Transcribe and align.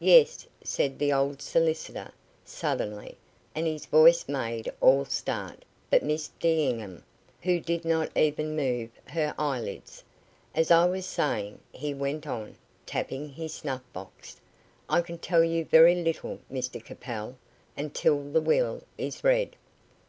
"Yes," 0.00 0.48
said 0.64 0.98
the 0.98 1.12
old 1.12 1.40
solicitor, 1.40 2.10
suddenly, 2.44 3.16
and 3.54 3.68
his 3.68 3.86
voice 3.86 4.26
made 4.28 4.68
all 4.80 5.04
start 5.04 5.64
but 5.90 6.02
Miss 6.02 6.26
D'Enghien, 6.40 7.04
who 7.42 7.60
did 7.60 7.84
not 7.84 8.10
even 8.16 8.56
move 8.56 8.90
her 9.06 9.32
eyelids; 9.38 10.02
"as 10.56 10.72
I 10.72 10.86
was 10.86 11.06
saying," 11.06 11.60
he 11.70 11.94
went 11.94 12.26
on, 12.26 12.56
tapping 12.84 13.28
his 13.28 13.54
snuff 13.54 13.82
box, 13.92 14.40
"I 14.88 15.02
can 15.02 15.18
tell 15.18 15.44
you 15.44 15.64
very 15.66 15.94
little, 15.94 16.40
Mr 16.52 16.84
Capel, 16.84 17.36
until 17.76 18.24
the 18.24 18.40
will 18.40 18.82
is 18.98 19.22
read." 19.22 19.54